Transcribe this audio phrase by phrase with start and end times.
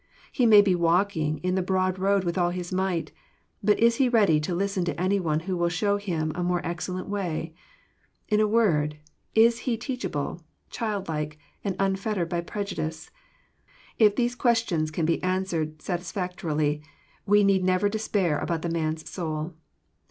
[0.31, 3.11] He may be walking in the broad road with all his might.
[3.61, 6.59] But is he ready to listen to any one who will show him a more
[6.65, 7.53] excellent way?
[8.27, 8.97] In a word,
[9.35, 10.41] is he teachable,
[10.71, 13.11] childlike, and unfettered by preju dice?
[13.99, 16.81] If these questions can be answered satisfactorily,
[17.27, 19.53] we never need despair about the man's soul.